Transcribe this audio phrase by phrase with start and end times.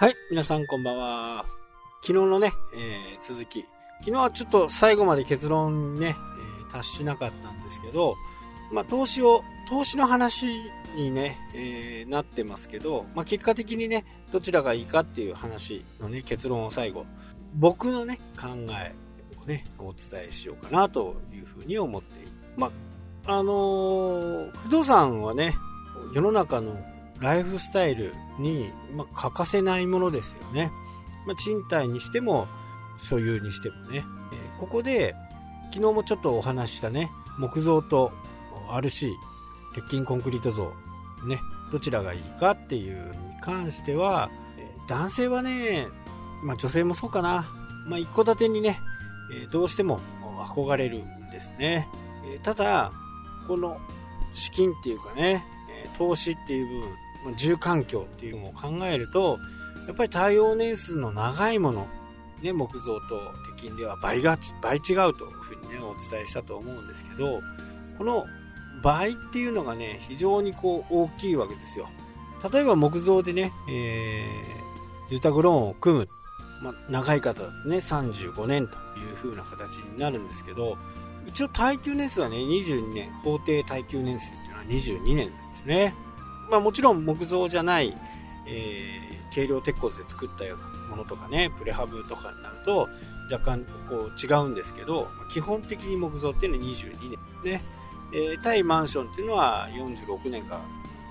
[0.00, 1.44] はい、皆さんこんばんは。
[2.02, 3.66] 昨日のね、えー、続き。
[3.98, 6.14] 昨日はちょっと最後まで結論ね、
[6.60, 8.14] えー、達しなかったんですけど、
[8.70, 10.46] まあ、投資を、投資の話
[10.94, 17.04] にね、えー、なってますけど、まあ、結果的にね、どちらがいいかっていう話のね、結論を最後、
[17.56, 18.94] 僕のね、考え
[19.42, 22.28] をね、お伝えしようかなというふうに思っている。
[22.56, 22.70] ま
[23.26, 25.56] あ、あのー、不動産はね、
[26.14, 26.78] 世の中の
[27.20, 30.70] ライフスタイルに、まあ、欠かせないものですよね。
[31.26, 32.46] まあ、賃貸にしても、
[32.98, 34.04] 所有にしてもね。
[34.32, 35.14] えー、ここで、
[35.72, 38.12] 昨日もちょっとお話したね、木造と
[38.68, 39.12] RC、
[39.74, 40.72] 鉄筋コンクリート像、
[41.26, 41.38] ね、
[41.70, 45.88] どちらがいいかっていうに関しては、え、男性はね、
[46.42, 47.50] まあ、女性もそうかな。
[47.86, 48.80] まあ、一戸建てにね、
[49.32, 50.00] え、どうしても
[50.46, 51.88] 憧れるんですね。
[52.24, 52.92] えただ、
[53.46, 53.78] この
[54.32, 56.96] 資金っていうかね、え投資っていう部分、
[57.36, 59.38] 住環境っていうのを考えると、
[59.86, 61.86] やっぱり耐用年数の長いもの、
[62.42, 67.40] ね、木造と鉄筋では倍が、倍違うというふうにね、お伝えしたと思うんですけど、
[67.96, 68.26] この
[68.82, 71.88] 倍っていうのがね、非常にこう大きいわけですよ。
[72.52, 76.08] 例えば木造でね、えー、住宅ローンを組む。
[76.60, 80.76] まあ、長い方だとね、35年という風な形になるんですけど、
[81.26, 85.94] 一応耐久年数はね、22年、法定耐久年数っていうのは22年なんですね。
[86.50, 87.96] まあもちろん木造じゃない、
[88.46, 92.88] えー、軽量鉄骨で作ったようなものとかね、プレハブとかになると
[93.30, 97.62] 若干こう違うんですけど、基本的に木造っていうのは22年ですね。
[98.12, 100.62] えー、対マンションっていうのは46年か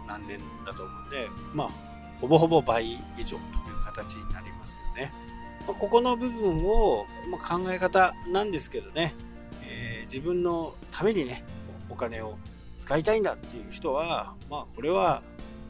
[0.08, 1.70] 何年だと思うんで、まあ、
[2.20, 3.40] ほぼほぼ倍以上という
[3.84, 5.14] 形になりますよね。
[5.68, 9.14] まあ、ここの部分を、まあ、考え方なんですけどね、
[9.62, 11.44] えー、自分のためにね、
[11.90, 12.38] お金を
[12.88, 15.22] 使いたいんだっていう人は、まあこれは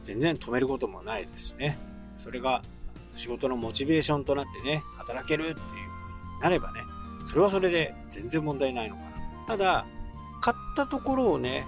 [0.04, 1.76] 全然止めることもないですしね。
[2.22, 2.62] それが
[3.16, 5.74] 仕事のモチベーションとなってね、働けるっていう風
[6.36, 6.80] になればね、
[7.26, 9.08] それはそれで全然問題ないのかな。
[9.48, 9.86] ただ、
[10.40, 11.66] 買ったところをね、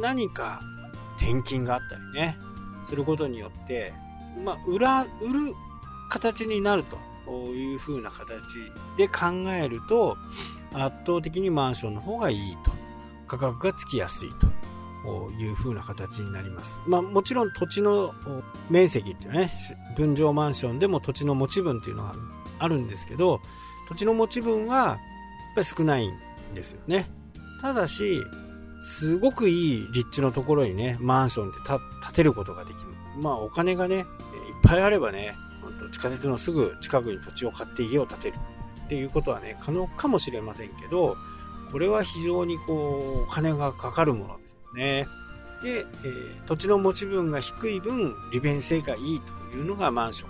[0.00, 0.62] 何か
[1.18, 2.38] 転勤があったりね、
[2.82, 3.92] することによって、
[4.42, 5.54] まあ、裏、売る
[6.08, 6.96] 形になると
[7.30, 8.26] いう風な形
[8.96, 10.16] で考えると、
[10.72, 12.72] 圧倒的にマンションの方がいいと。
[13.26, 14.46] 価格がつきやすいと。
[15.38, 16.80] いう風な形になります。
[16.86, 18.14] まあもちろん土地の
[18.70, 19.50] 面積っていうね、
[19.96, 22.14] 分譲マンションでも土地の持ち分っていうのが
[22.58, 23.40] あるんですけど、
[23.88, 24.98] 土地の持ち分はやっ
[25.56, 26.14] ぱり少ないん
[26.54, 27.10] ですよね。
[27.60, 28.22] ただし、
[28.82, 31.78] すごくいい立地のところにね、マンションって建
[32.14, 32.86] てることができる。
[33.20, 34.04] まあお金がね、いっ
[34.62, 35.36] ぱいあればね、
[35.92, 38.36] 地下鉄のすぐ近くに土地を買って家を建てる
[38.84, 41.16] っていうことはね、可能かもしれませんけど、
[41.70, 45.08] これは非常にこう、お金がかかるものですね。
[45.62, 50.26] で、えー、土地の持ち分が低い分、利便性がいいというのがマンショ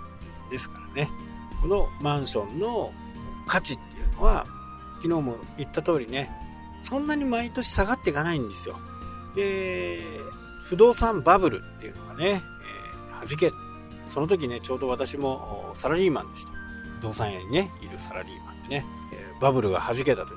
[0.47, 1.09] ンですからね。
[1.61, 2.91] このマンションの
[3.47, 4.45] 価値っていうのは、
[5.01, 6.29] 昨日も言った通りね、
[6.81, 8.77] そんなに毎年下がっていかないんですよ。
[9.35, 10.01] で、
[10.65, 12.43] 不動産バブルっていうのがね、
[13.21, 13.51] えー、弾け、
[14.07, 16.51] その時ね、ちょうど私もサラリーマンでした。
[16.99, 20.31] 不動産屋にね、いるサラリーマンでねえ、バブルが弾けた時、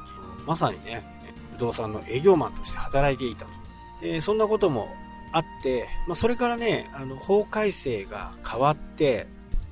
[0.47, 1.05] まさにね、
[1.53, 3.66] 不動産の営業マンとして働いていたと。
[4.03, 4.89] えー、そんなことも
[5.33, 9.27] あって、まあ、それからね、あの、法改正が変わって、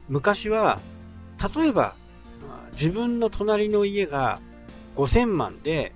[0.09, 0.81] 昔は、
[1.57, 1.95] 例えば、
[2.73, 4.41] 自分の隣の家が
[4.97, 5.93] 5000万で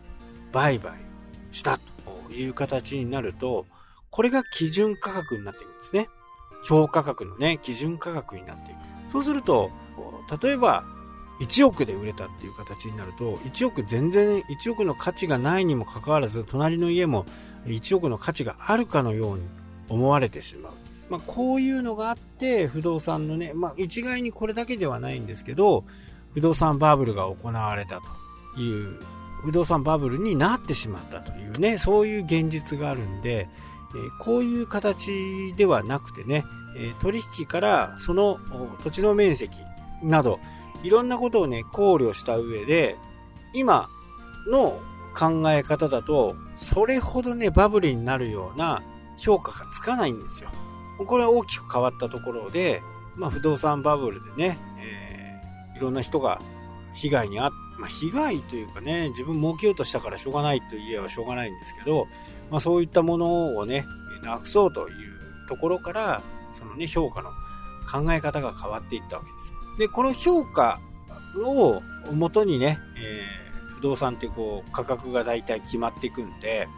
[0.53, 0.93] 売買
[1.53, 1.81] した
[2.29, 3.67] という形になると、
[4.11, 6.09] これが基準価格になっていくんですね。
[6.65, 8.79] 評価格のね、基準価格になっていく。
[9.11, 9.71] そうすると、
[10.43, 10.85] 例えば、
[11.41, 17.27] 1億で売れたっていう形になると、1億全然、1億の価値がないにもかかわらず、隣の家も
[17.75, 19.43] 1億の価値があるかのように
[19.89, 20.73] 思われてしまう。
[21.09, 25.85] まあ、こういうのがあって、不動産のね、まあ、一概にこれだけではないんですけど、
[26.35, 28.01] 不動産バブルが行われた
[28.55, 29.01] という、
[29.43, 33.49] 不動産バブルになってしまったというね、そういう現実があるんで、
[33.95, 36.45] えこういう形ではなくてね、
[36.77, 38.39] え取引からその
[38.83, 39.57] 土地の面積
[40.03, 40.39] など、
[40.83, 42.97] いろんなことをね、考慮した上で、
[43.55, 43.89] 今
[44.51, 44.79] の
[45.15, 48.83] 考え方だと、それほどね、バブルになるような
[49.17, 50.51] 評価がつかないんですよ。
[51.07, 52.83] これは大きく変わったところで、
[53.17, 56.41] まあ、不動産バブルでね、えー、いろんな人が
[56.95, 62.07] 被害にあっ、まあ、被害というかね、自分儲けようとしたからしょうがないと言えばしょうがないんですけど、
[62.51, 63.85] まあ、そういったものをね、
[64.23, 66.23] なくそうというところから、
[66.59, 67.31] そのね、評価の
[67.91, 69.53] 考え方が変わっていったわけです。
[69.79, 70.81] で、この評価
[71.45, 71.81] を
[72.13, 73.48] 元にね、えー、
[73.79, 76.69] 不動産ってこう価格が大体決まっていくんで、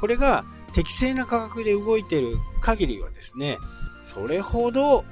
[0.00, 3.58] これが適正な価格で動いてる限りはですね、
[4.04, 5.04] それほど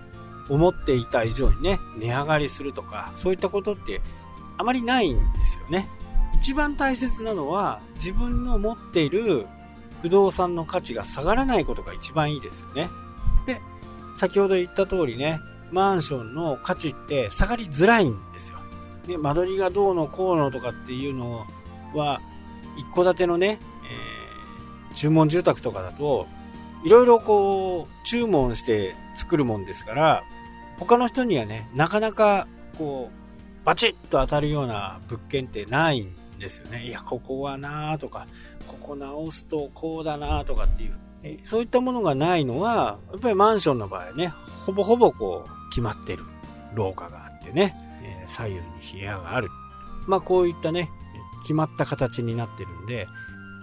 [0.48, 4.00] 思っていた以上にね、値上がりするとか、そういったことって
[4.56, 5.88] あまりないんですよね。
[6.36, 9.46] 一番大切なのは自分の持っている
[10.00, 12.88] 不動産の価値が下がらないことが一番いいですよね。
[13.46, 13.60] で、
[14.16, 15.40] 先ほど言った通りね、
[15.72, 18.58] マンションの価値って下がりづらいんですよ。
[19.06, 21.46] で、間取りがどうのこうのとかっていうの
[21.94, 22.20] は、
[22.76, 23.58] 一戸建てのね、
[24.90, 26.26] えー、注文住宅とかだと、
[26.84, 30.24] いろいろこう、注文して作るもんですから、
[30.78, 32.46] 他の人にはね、なかなか、
[32.76, 36.86] こう、バチッと当たるような物件ってないんですよね。
[36.86, 38.26] いや、ここはなーとか、
[38.66, 40.98] ここ直すとこうだなーとかっていう。
[41.44, 44.32] そういったものがないのは、やっぱりマンションの場合ね、
[44.66, 46.24] ほぼほぼこう、決まってる
[46.74, 47.76] 廊下があってね、
[48.28, 49.48] 左右に部屋がある。
[50.06, 50.90] まあこういったね、
[51.42, 53.08] 決まった形になってるんで、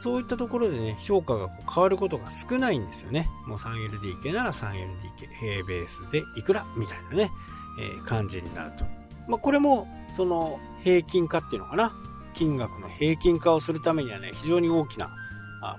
[0.01, 3.29] そういったところでね、評価が変わることが少ないんですよね。
[3.45, 7.31] もう 3LDK なら 3LDK、平ベースでいくらみたいなね、
[7.79, 8.85] えー、感じになると。
[9.27, 11.93] まあこれも、その平均化っていうのかな。
[12.33, 15.09] 金額の平均化をするためにはね、非常に大きな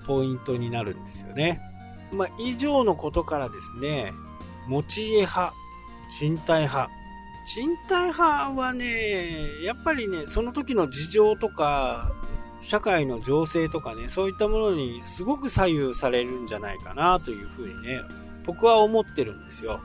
[0.06, 1.60] ポイントになるんですよね。
[2.12, 4.12] まあ、以上のことからですね、
[4.66, 5.54] 持ち家派、
[6.10, 6.90] 賃貸派。
[7.52, 12.12] 賃貸派はね、やっぱりね、その時の事情とか、
[12.60, 18.02] 社会の情勢とかね、そういったものにすごく左右されるんじゃないかなというふうにね、
[18.46, 19.80] 僕は思ってるんですよ。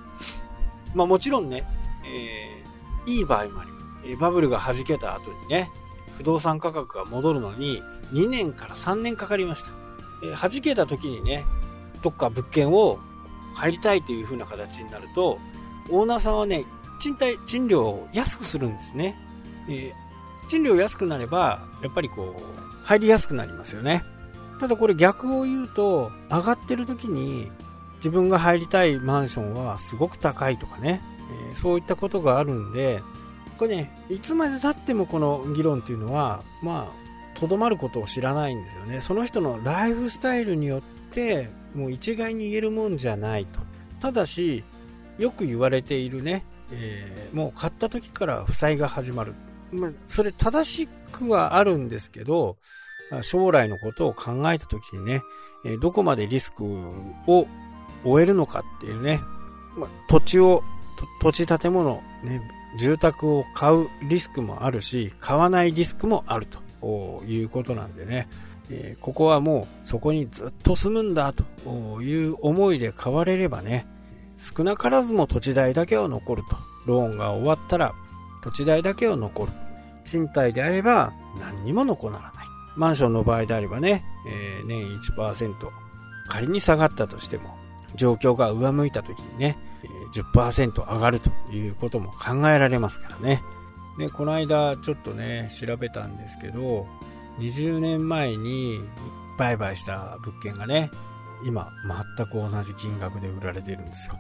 [0.94, 1.68] まあもちろんね、
[2.06, 3.80] えー、いい場合もありま
[4.12, 4.18] す。
[4.18, 5.72] バブルが弾けた後にね、
[6.18, 7.82] 不動産価格が戻るのに
[8.14, 9.72] 2年から3年かかりました。
[10.24, 11.44] えー、弾けた時にね、
[12.04, 13.00] どっか物件を
[13.56, 15.40] 入りたいという風な形になると、
[15.90, 16.66] オーナーさんはね、
[17.00, 19.16] 賃貸、賃料を安くするんですね。
[19.68, 22.42] えー、賃料安くなれば、やっぱりこう、
[22.84, 24.04] 入りやすくなりますよね。
[24.60, 27.52] ただこれ逆を言うと、上がってる時に
[27.98, 31.02] 自分が入りたいマンションはすごく高いとかね、
[31.52, 33.02] えー、そういったことがあるんで、
[33.58, 39.02] これね、いつまで経ってもこの議論っていうのは、まあ、とどまることを知らないんですよね。
[39.02, 40.82] その人のライフスタイルによっ
[41.12, 43.60] て、もう一概に言えるもんじゃないと。
[44.00, 44.64] ただし、
[45.18, 49.34] よく言われているね、えー、もう買った時から負債が始まる。
[49.72, 52.58] まあ、それ正しくはあるんですけど、
[53.22, 55.22] 将来のことを考えた時にね、
[55.64, 56.64] えどこまでリスク
[57.28, 57.48] を
[58.04, 59.22] 終えるのかっていうね、
[59.78, 60.64] まあ、土地を、
[61.22, 62.42] 土地建物、ね、
[62.80, 66.66] 住宅を買うリスクもあるし、買わないリスクもあると。
[67.26, 68.28] いうことなんでね、
[68.70, 73.88] えー、ここはもうそこにずっと住むんだという思いで買われればね、
[74.38, 76.58] 少なからずも土地代だけは残ると。
[76.86, 77.96] ローンが終わったら
[78.44, 79.52] 土地代だけは残る。
[80.04, 82.32] 賃貸であれば何にも残らない。
[82.76, 85.54] マンションの場合であればね、えー、年1%
[86.28, 87.56] 仮に下がったとしても
[87.96, 89.58] 状況が上向いた時にね、
[90.14, 93.44] 10%上がるということも考えられますからね。
[93.98, 96.88] で、この間ちょっとね、調べたんですけど、
[97.40, 98.82] 20年前に
[99.38, 100.92] 売買した物件がね、
[101.44, 101.72] 今
[102.18, 104.16] 全く同じ金額で売られてるんですよ。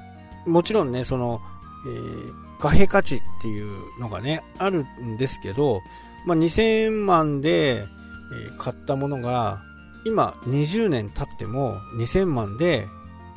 [0.46, 1.42] もちろんね、その、
[1.88, 5.82] えー、貨幣価値っていうのがね、あるんですけど、
[6.26, 7.86] まあ、2000万で、え、
[8.58, 9.62] 買ったものが、
[10.06, 12.88] 今20年経っても2000万で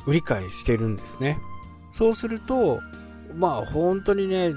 [0.05, 1.39] 売り買いしてるんですね。
[1.93, 2.79] そうすると、
[3.35, 4.53] まあ本当にね、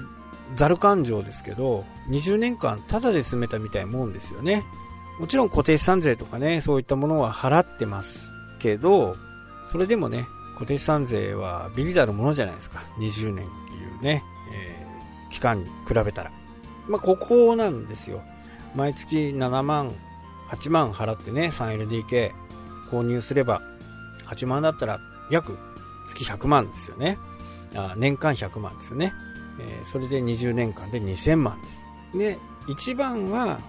[0.55, 4.63] ザル感情ですけど、20年間タダで住めたみたいもんですよね。
[5.19, 8.32] もちろん固定資産税とかね、そういったものは払ってます
[8.63, 9.17] けど、
[9.69, 12.81] それでもね、固定資産税はビリだるものじゃないですか。
[12.97, 16.31] 20年っていうね、えー、期間に比べたら。
[16.87, 18.21] まあ、ここなんですよ。
[18.73, 19.91] 毎月7万、
[20.49, 22.31] 8万払ってね、3LDK
[22.89, 23.61] 購入すれば、
[24.27, 25.57] 8万だったら約
[26.07, 27.17] 月100万ですよね。
[27.75, 29.13] あ年間100万ですよね。
[29.59, 32.17] えー、それで20年間で2000万です。
[32.17, 33.59] で、一番は、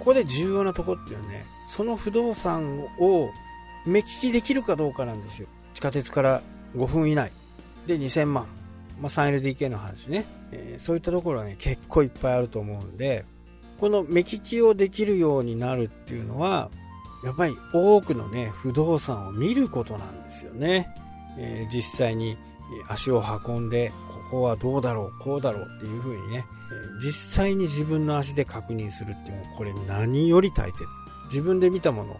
[0.00, 3.30] ここで重要なとこっていうのはね、その不動産を
[3.86, 5.48] 目利きできるかどうかなんですよ。
[5.74, 6.42] 地下鉄から
[6.74, 7.30] 5分以内
[7.86, 8.46] で2000万。
[9.00, 13.24] まあ、3LDK の話ね、えー、そういったところはね、結構いっぱいあると思うんで、
[13.78, 16.70] この目利きをできるようになるっていうのは、
[17.24, 20.94] やっぱり多くのね、不動産を見ることなんですよね。
[21.38, 22.36] えー、実際に
[22.88, 23.92] 足を運んで、
[24.30, 26.46] ここはどうだろう、こうだろうっていう風にね、
[27.02, 30.84] 実際に自分の足で確認するっていう、これ何より大切。
[31.26, 32.16] 自分で見たもの、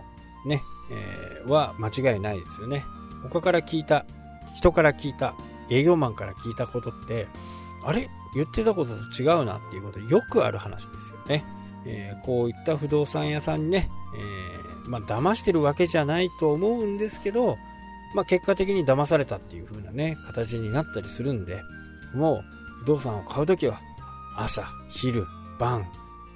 [0.47, 2.85] ね、えー、は間違いないですよね。
[3.23, 4.07] 他から聞いた、
[4.55, 5.35] 人から聞いた、
[5.69, 7.29] 営業マンから聞いたことって、
[7.85, 8.09] あれ？
[8.35, 11.45] 言ってたことと違うなっていうことよくある話ですよね。
[11.85, 17.57] えー、こういった不動産屋さんにね、えー、まあ、騙してるわけじゃないと思うんですけど、
[18.15, 21.63] まあ、結果的に騙されたっていう風なね、形になったりするんで、
[22.15, 22.45] もう
[22.81, 23.81] 不動産を買うときは
[24.37, 25.27] 朝、昼、
[25.59, 25.87] 晩、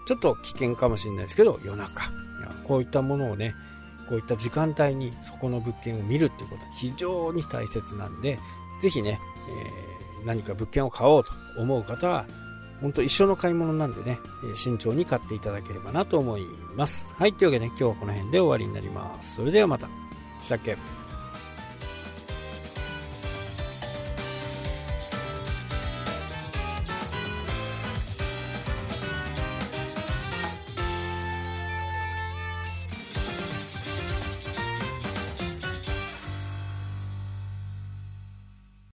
[0.07, 2.11] ちょっと危険かもしれないですけど、夜中、
[2.69, 3.55] こういったものをね、
[4.09, 8.39] こういった時間帯にそこの物件を見るっていうことは非常に大切なんで、
[8.81, 9.19] ぜひね、
[10.21, 12.27] えー、何か物件を買おうと思う方は、
[12.81, 14.19] 本当一緒の買い物なんでね、
[14.57, 17.07] 慎重に買っていただければなと思います。
[17.19, 19.37] はい、というわけで、ね、今日はこの辺で終わりになります。
[19.37, 19.89] それではまた。
[20.43, 20.77] したっけ？